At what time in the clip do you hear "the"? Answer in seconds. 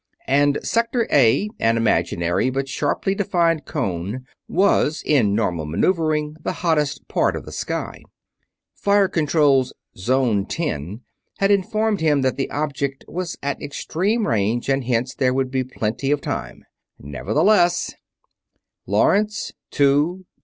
6.41-6.53, 7.45-7.51, 12.35-12.49